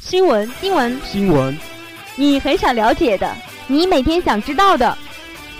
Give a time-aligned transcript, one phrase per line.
[0.00, 1.58] 新闻，新闻，新闻，
[2.16, 3.30] 你很想了解的，
[3.66, 4.96] 你每天想知道的。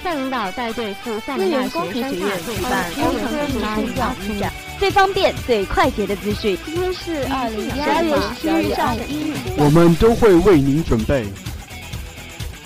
[0.03, 6.57] 赛领导带队赴厦门大学工程学院举办工程科技教育展，最方便、最快捷的资讯。
[6.65, 11.27] 今天是二零十二月十七日上午一日，我们都会为您准备。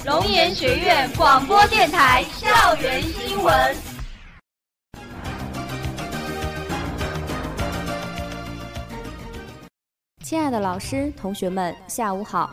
[0.04, 3.91] 龙岩学院广播电台校园新闻。
[10.32, 12.48] 亲爱的老师、同学们，下午好！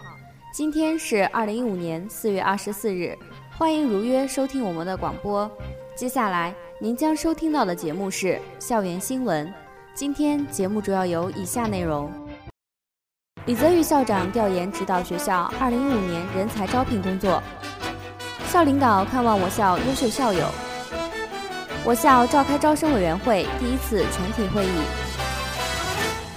[0.53, 3.17] 今天是二零一五年四月二十四日。
[3.57, 5.49] 欢迎如约收听我们的广播。
[5.95, 9.49] 接下来您将收听到的节目是校园新闻。
[9.93, 12.11] 今天节目主要有以下内容：
[13.45, 15.71] 李泽宇校长调研指导学校2015
[16.05, 17.41] 年人才招聘工作；
[18.49, 20.47] 校领导看望我校优秀校友；
[21.85, 24.83] 我校召开招生委员会第一次全体会议；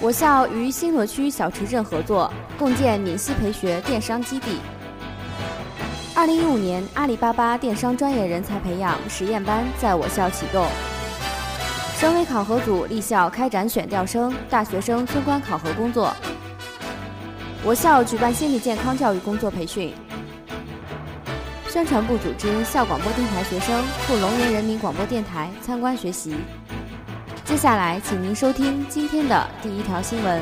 [0.01, 4.57] 我校与新罗区小池镇合作，共建闽西培学电商基地。
[6.13, 10.67] 二零一五年，阿里巴巴电商专业人才培养实验班在我校启动。
[11.97, 16.13] 省委考核组立校开展选调生、大学生村官考核工作。
[17.63, 19.93] 我校举办心理健康教育工作培训。
[21.69, 26.35] 宣传部组织校广播电台学生赴龙岩人民广播电台参观学习。
[27.45, 30.41] 接下来，请您收听今天的第一条新闻。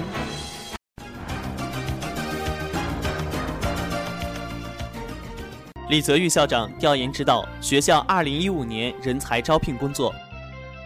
[5.90, 10.14] 李泽玉校长调研指导学校2015年人才招聘工作。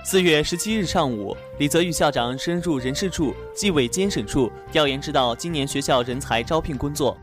[0.05, 7.17] 四月十七日上午，李泽玉校长深入人事处、纪委监审处调研指导今年学校人才招聘工作。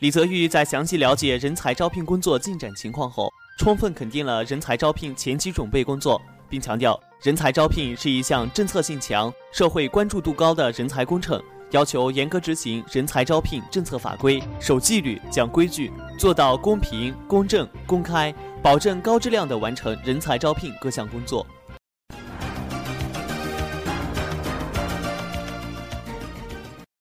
[0.00, 11.42] 李泽玉在详细了解人才招聘工作进展情况后，充分肯定了人才招聘前期准备工作，并强调人才招聘是一项政策性强、社会关注度高的人才工程。
[11.72, 21.44] 要求严格执行人才招聘政策法规，守纪律、讲规矩，做到公平、公正、公开，保证高质量地完成人才招聘各项工作。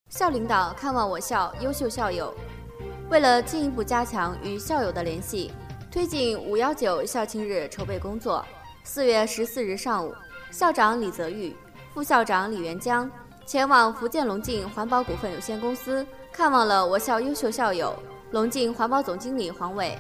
[0.09, 2.33] 校领导看望我校优秀校友，
[3.11, 5.51] 为了进一步加强与校友的联系，
[5.91, 8.43] 推进“五幺九”校庆日筹备工作，
[8.89, 10.15] 四月十四日上午，
[10.49, 11.53] 校长李泽玉，
[11.93, 13.07] 副校长李元江。
[13.45, 17.93] 前往福建龙镜环保股份有限公司看望了我校优秀校友
[18.31, 19.99] 龙镜环保总经理黄伟，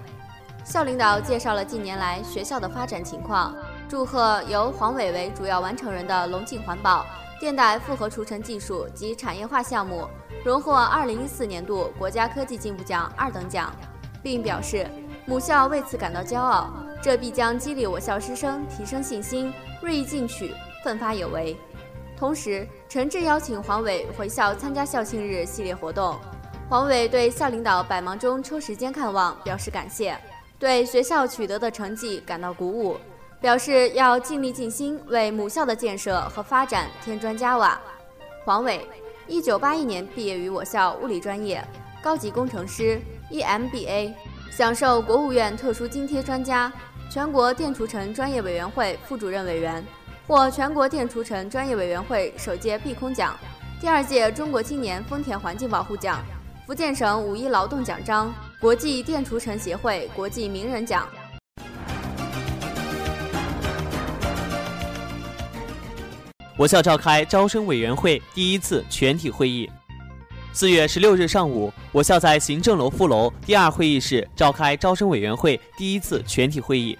[0.63, 3.53] 校领导介绍了近年来学校的发展情况，
[3.89, 7.05] 祝贺由黄伟为主要完成人的龙镜环保
[7.41, 10.07] 电带复合除尘技术及产业化项目
[10.45, 13.69] 荣获2014年度国家科技进步奖二等奖，
[14.23, 14.87] 并表示
[15.27, 21.53] 母校为此感到骄傲，这必将激励我校师生提升信心，锐意进取，奋发有为。
[22.17, 26.17] 同时，诚挚邀请黄伟回校参加校庆日系列活动。
[26.69, 30.17] 黄伟对校领导百忙中抽时间看望表示感谢，
[30.57, 32.97] 对学校取得的成绩感到鼓舞，
[33.41, 37.77] 表示要尽力尽心为母校的建设和发展添砖加瓦。
[38.45, 38.87] 黄伟，
[39.27, 41.61] 一九八一年毕业于我校物理专业，
[42.01, 42.97] 高级工程师
[43.29, 44.13] ，EMBA，
[44.51, 46.71] 享受国务院特殊津贴专家，
[47.09, 49.85] 全国电除尘专业委员会副主任委员。
[50.25, 53.33] 获全国电除尘专业委员会首届碧空奖，
[53.79, 56.21] 第二届中国青年丰田环境保护奖，
[56.65, 61.07] 福建省五一劳动奖章，国际电除尘协会国际名人奖。
[66.57, 69.69] 我校召开招生委员会第一次全体会议。
[70.59, 76.97] 四月十六日上午，我校在行政楼副楼第二会议室召开招生委员会第一次全体会议。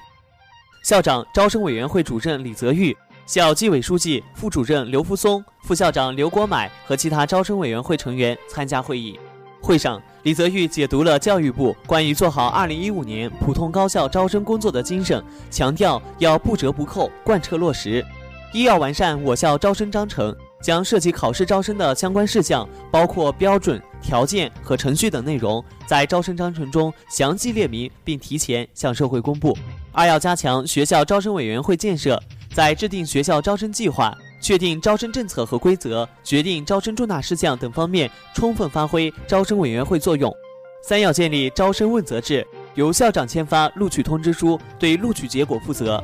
[0.84, 2.96] 校长、招生委员会主任李泽玉。
[3.26, 9.20] 校纪委书记、副主任刘福松、副校长刘国买和其他招生委员会成员参加会议。
[9.60, 18.06] 会上，李泽玉解读了教育部关于做好2015年普通高校招生工作的精神，强调要不折不扣贯彻落实。
[18.54, 29.58] 一要完善我校招生章程，将涉及考试招生的相关事项，包括标准、条件和程序等内容，在招生章程中详细列明，并提前向社会公布。
[29.92, 32.22] 二要加强学校招生委员会建设。
[32.54, 34.12] 在制定学校招生计划、
[34.42, 40.34] 确定招生政策和规则、决定招生重大事项等方面，充分发挥招生委员会作用。
[40.82, 42.44] 三要建立招生问责制，
[42.74, 46.04] 由校长签发录取通知书，对录取结果负责。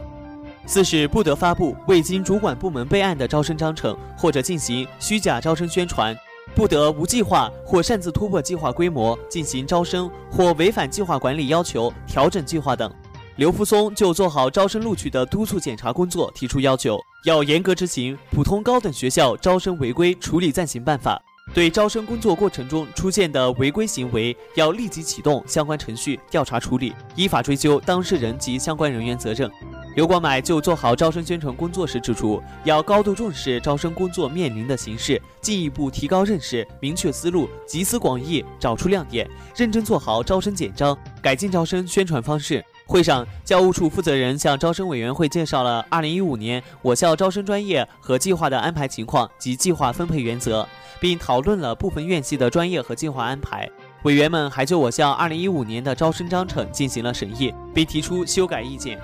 [0.66, 6.16] 四是不得发布未经主管部门备案的招生章程，或者进行虚假招生宣传；
[6.56, 12.92] 不得无计划或擅自突破计划规模进行招生，或违反计划管理要求调整计划等。
[13.36, 21.22] 刘福松就做好招生录取的督促检查工作提出要求，要严格执行《普通高等学校招生违规处理暂行办法》，
[21.54, 29.52] 对招生工作过程中出现的违规行为，要立即启动相关程序调查处理，依法追究当事人及相关人员责任。
[29.96, 42.64] 刘光买就做好招生宣传工作时指出，要高度重视招生工作面临的形势，进一步提高认识，明确思路，集思广益，找出亮点，认真做好招生简章，改进招生宣传方式。
[42.88, 50.68] 会上，教务处负责人向招生委员会介绍了2015年我校招生专业和计划的安排情况及计划分配原则，
[51.00, 53.70] 并讨论了部分院系的专业和计划安排。
[54.04, 59.00] 委员们还就我校2015年的招生章程进行了审议，并提出修改意见。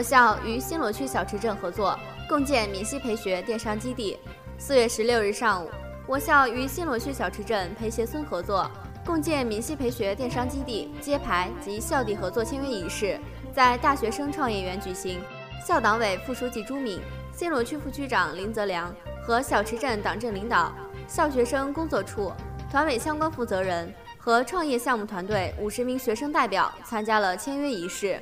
[0.00, 1.94] 我校与新罗区小池镇合作，
[2.26, 4.18] 共建闽西培学电商基地。
[4.56, 5.68] 四月十六日上午。
[6.06, 8.66] 我校与新罗区小池镇培协村合作，
[9.04, 13.20] 共建闽西培学电商基地揭牌及校地合作签约仪式
[13.52, 15.20] 在大学生创业园举行。
[15.66, 16.98] 校党委副书记朱敏、
[17.30, 18.90] 新罗区副区长林泽良
[19.22, 20.72] 和小池镇党政领导、
[21.06, 22.32] 校学生工作处、
[22.70, 28.18] 团委相关负责人和创业项目团队五十名学生代表参加了签约仪式。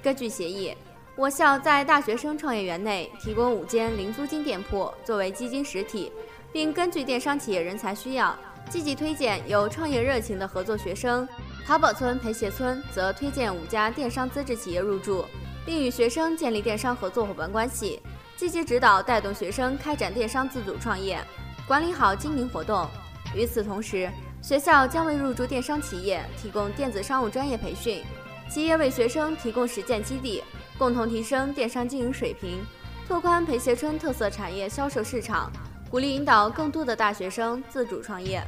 [0.00, 0.74] 根据协议，
[1.18, 6.12] 我校在大学生创业园内提供五间零租金店铺作为基金实体。
[6.52, 8.34] 并根据电商企业人才需要，
[8.70, 11.28] 积极推荐有创业热情的合作学生。
[11.66, 15.24] 淘宝村培协村则推荐五家电商资质企业入驻，
[15.66, 18.00] 并与学生建立电商合作伙伴关系，
[18.36, 21.20] 积极指导带动学生开展电商自主创业，
[21.66, 22.88] 管理好经营活动。
[23.34, 24.08] 与此同时，
[24.40, 28.02] 学校将为入驻电商企业提供电子商务专业培训，
[28.48, 30.42] 企业为学生提供实践基地，
[30.78, 32.64] 共同提升电商经营水平，
[33.08, 35.50] 拓宽培协村特色产业销售市场。
[35.90, 38.40] 鼓励引导更多的大学生自主创业。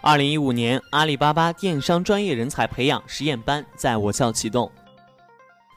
[0.00, 4.70] 二零一五年，阿里巴巴电商专业人才培养实验班在我校启动。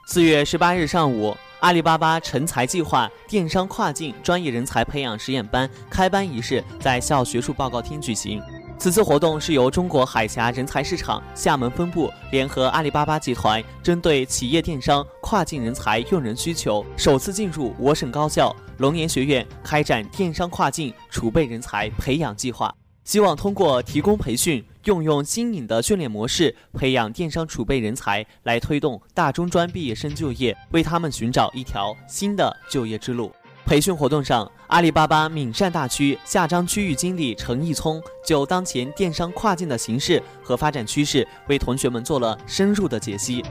[0.06, 8.42] 四月十八日上午，阿里巴巴成才计划电商跨境专业人才培养实验班开班仪式在校学术报告厅举行。
[8.80, 22.74] 此次活动是由中国海峡人才市场厦门分部联合阿里巴巴集团，针对企业电商跨境人才用人需求，首次进入我省高校龙岩学院开展电商跨境储备人才培养计划。
[23.04, 33.30] 希望通过提供培训，用用新颖的训练模式，培养电商储备人才，来推动大中专毕业生就业，为他们寻找一条新的就业之路。
[33.70, 43.46] 培训活动上，阿里巴巴闽汕大区下漳区域经理陈义聪就当前电商跨境的形势和发展趋势，为同学们做了深入的解析，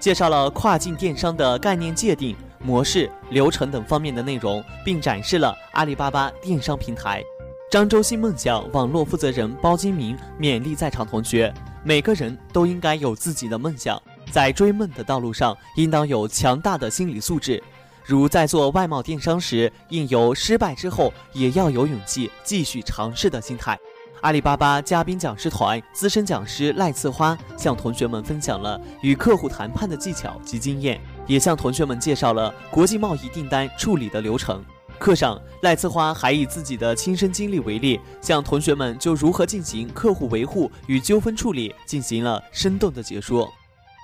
[0.00, 2.34] 介绍了跨境电商的概念界定、
[2.64, 7.22] 模式、流程等方面的内容，并展示了阿里巴巴电商平台。
[7.70, 11.52] 漳州新梦想网络负责人包金明勉励在场同学：
[11.84, 17.62] 每个人都应该有自己的梦想，在追梦的道路上，应当有强大的心理素质。
[18.04, 23.78] 如在做外贸电商时，应有失败之后也要有勇气继续尝试的心态。
[24.22, 34.64] 阿里巴巴嘉宾讲师团资深讲师赖次花向同学们分享了与客户谈判的技巧及经验，也向同学们介绍了国际贸易订单处理的流程。
[34.98, 43.52] 课上，赖次花还以自己的亲身经历为例，向同学们就如何进行客户维护与纠纷处理进行了生动的解说。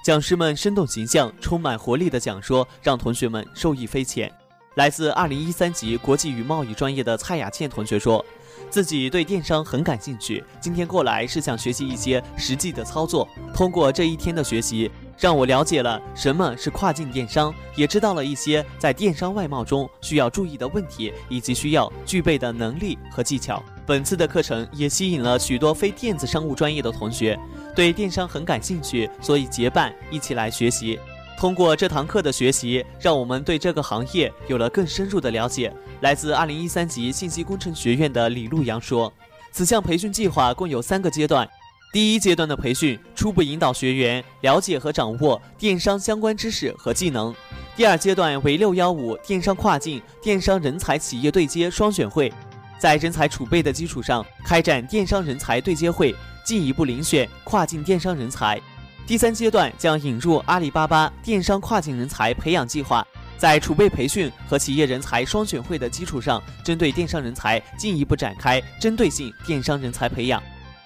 [0.05, 4.33] 讲师们生动形象、充满活力的讲说，让同学们受益匪浅。
[4.77, 8.25] 来自二零一三级国际与贸易专业的蔡雅倩同学说，
[8.71, 13.29] 自己对电商很感兴趣，今天过来是想学习一些实际的操作。
[13.53, 23.63] 通过这一天的学习，让我了解了什么是跨境电商，也知道了一些在电商外贸中需要注意的问题以及需要具备的能力和技巧。
[23.89, 27.41] 本次的课程也吸引了许多非电子商务专业的同学，
[27.75, 31.01] 对电商很感兴趣，所以结伴一起来学习。
[31.39, 35.73] 通过这堂课的学习，让我们对这个行业有了更深入的了解。
[36.03, 39.11] 来自二零一三级信息工程学院的李路阳说
[39.51, 41.49] ：“此项培训计划共有三个阶段，
[41.91, 47.33] 第一阶段的培训初步引导学员了解和掌握电商相关知识和技能；
[47.75, 52.31] 第二阶段为六幺五电商跨境电商人才企业对接双选会。”
[52.79, 58.61] 在人才储备的基础上，开展电商人才对接会，进一步遴选跨境电商人才。
[59.07, 63.07] 第三阶段将引入阿里巴巴电商跨境人才培养计划，
[63.37, 70.43] 在储备培训和企业人才双选会的基础上，针对电商人才进一步展开针对性电商人才培养。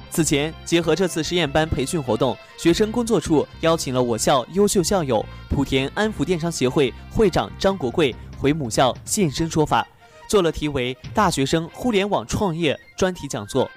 [0.09, 9.87] 此前，结合这次实验班培训活动，学生工作处邀请了我校优秀校友莆田安福电商协会会长张国贵回母校现身说法。
[10.33, 13.71] 做了题为“大学生互联网创业”专题讲座。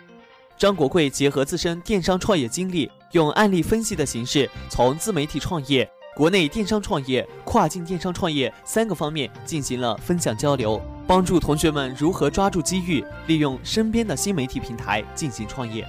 [0.58, 5.86] 张国贵结合自身电商创业经历，用案例分析的形式，从自媒体创业、
[6.16, 15.86] 国内电商创业、跨境电商创业三个方面进行了分享交流，帮助同学们如何抓住机遇，利用身边的新媒体平台进行创业。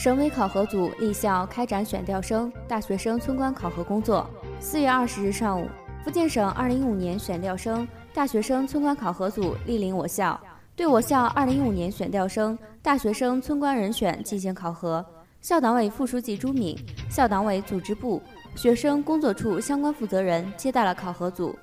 [0.00, 4.26] 省委考核组立校开展选调生、大学生村官考核工作。
[4.58, 5.68] 四月二十日上午，
[6.02, 10.40] 福建省二零一五年选调生、大学生村官考核组莅临我校，
[10.74, 15.04] 对我校二零一五年选调生、大学生村官人选进行考核。
[15.42, 16.74] 校党委副书记朱敏、
[17.10, 18.22] 校党委组织部、
[18.56, 21.54] 学生工作处相关负责人接待了考核组。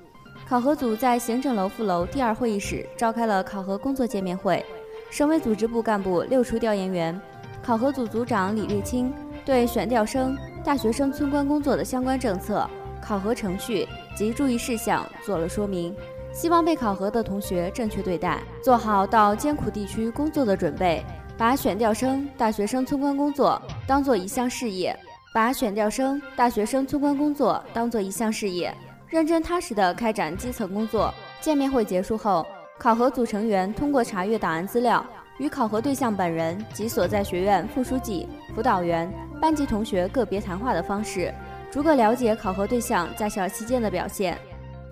[0.48, 4.64] 考核组在行政楼副楼第二会议室召开了考核工作见面会。
[5.10, 7.20] 省委组织部干部六处调研员。
[7.68, 12.66] 考核组组长李立清对选调生、大学生村官工作的相关政策、
[13.02, 15.94] 考核程序及注意事项做了说明，
[16.32, 21.04] 希望被考核的同学正确对待，做好到艰苦地区工作的准备，
[21.38, 24.98] 把选调生、大学生村官工作当做一项事业，
[25.34, 28.74] 把选调生、大学生村官工作当做一项事业，
[29.10, 31.14] 认真踏实地开展基层工作。
[31.42, 32.48] 见面会结束后，
[32.80, 35.06] 考核组成员通过查阅档案资料。
[35.38, 41.34] 与考核对象本人及所在学院副书记、辅导员、班级同学个别谈话的方式，
[41.72, 44.38] 逐个了解考核对象在校期间的表现。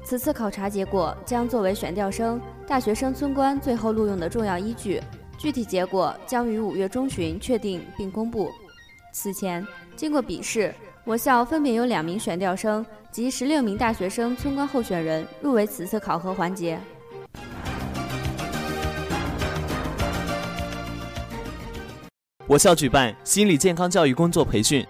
[0.04, 5.02] 此次考察结果将作为选调生、大学生村官最后录用的重要依据，
[5.36, 8.52] 具体结果将于五月中旬确定并公布。
[9.12, 10.72] 此前，经过笔试，
[11.06, 16.80] 我校分别有两名选调生及十六名大学生村官候选人入围此次考核环节。
[22.48, 24.86] 我校举办心理健康教育工作培训。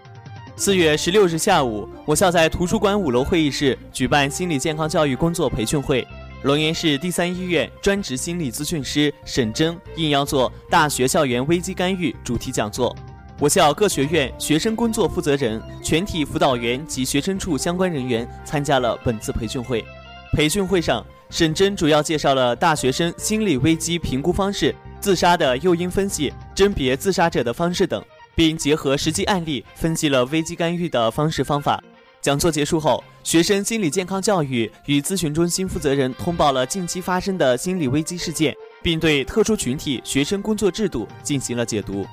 [0.57, 6.05] 四月十六日下午，我校在图书馆五楼会议室举办心理健康教育工作培训会。
[6.43, 12.93] 龙岩市第三医院专职心理咨询师沈真应邀做大学校园危机干预主题讲座。
[13.39, 19.83] 我校各学院学生工作负责人、全体辅导员及学生处相关人员参加了本次培训会。
[20.33, 24.75] 培训会上，沈真主要介绍了大学生心理危机评估方式。
[25.01, 28.01] 自杀的诱因分析、甄别自杀者的方式等，
[28.33, 31.83] 并结合实际案例分析了危机干预的方式方法。
[32.21, 42.05] 讲座结束后，学生心理健康教育与咨询中心负责人通报了近期发生的心理危机事件，并对特殊群体学生工作制度进行了解读。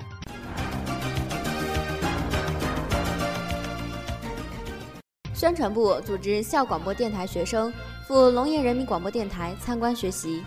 [5.32, 7.72] 宣传部组织校广播电台学生
[8.06, 10.42] 赴龙岩人民广播电台参观学习。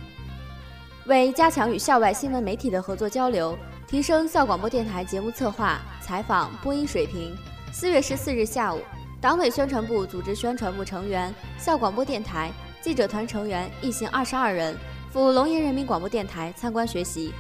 [1.06, 3.56] 为加强与校外新闻媒体的合作交流，
[3.88, 7.38] 提升校广播电台节目策划、采访、播音水平，
[7.72, 8.82] 四月十四日下午，
[9.22, 12.52] 党委宣传部组织宣传部成员、校广播电台
[12.82, 14.76] 记者团成员一行二十二人
[15.12, 17.32] 赴龙岩人民广播电台参观学习。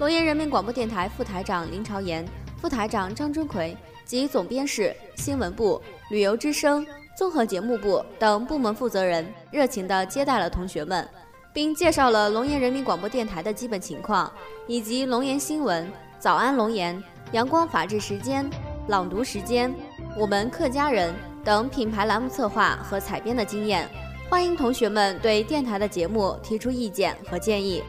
[0.00, 2.26] 龙岩人民广播电台副台长林朝岩、
[2.60, 6.84] 副台长张春奎及总编室、新闻部、旅游之声、
[7.16, 11.08] 综合节目部等部门负责人热情地接待了同学们。
[11.54, 14.30] 并介绍了龙岩人民广播电台的基本情况，
[14.66, 18.44] 以及龙岩新闻、早安龙岩、阳光法治时间、
[18.88, 19.72] 朗读时间、
[20.18, 23.88] 我们客家人等品牌栏目策划和采编的经验。
[24.28, 27.80] 欢迎同学们对电台的节目提出意见和建议。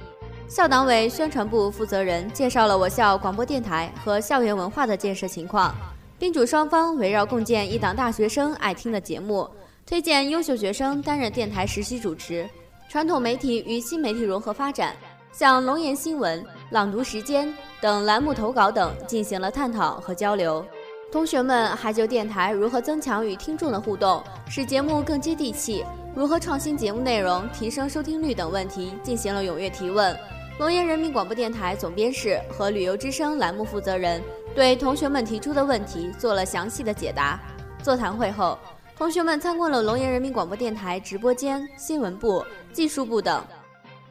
[0.48, 5.74] 校党委宣传部负责人介绍了我校广播电台和校园文化的建设情况。
[6.20, 9.50] 宾主双方围绕共建一档大学生爱听的节目，
[9.88, 12.48] 推荐优秀学生担任电台实习主持。
[12.88, 14.96] 传统媒体与新媒体融合发展，
[15.32, 17.52] 向龙岩新闻、朗读时间
[17.82, 20.66] 等栏目投稿等进行了探讨和交流。
[21.12, 25.84] 同学们还就电台如何增强与听众的互动，使节目更接地气，
[26.16, 30.18] 如何创新节目内容、提升收听率等问题进行了踊跃提问。
[30.60, 34.22] 龙岩人民广播电台总编室和旅游之声栏目负责人
[34.56, 37.40] 对同学们提出的问题做了详细的解答。
[37.84, 38.58] 座谈会后。
[38.98, 42.42] 同学们参观了龙岩人民广播电台直播间、新闻部、
[42.76, 43.42] 技术部等。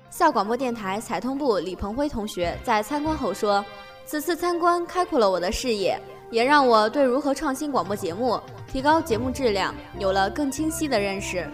[0.09, 3.63] 校广播电台财通部李鹏辉同学在参观后说
[4.07, 11.47] ：“此次参观开阔了我的视野，也让我对如何创新广播节目、提高节目质量有了更清晰的认识。”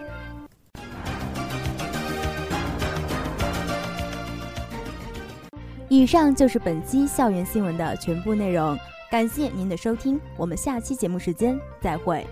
[5.89, 12.25] 以上就是本期校园新闻的全部内容，感谢您的收听，我们下期节目时间再会。